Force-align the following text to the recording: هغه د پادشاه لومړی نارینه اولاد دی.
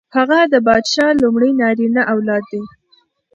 هغه 0.15 0.39
د 0.53 0.55
پادشاه 0.67 1.17
لومړی 1.21 1.51
نارینه 1.61 2.01
اولاد 2.13 2.43
دی. 2.51 2.63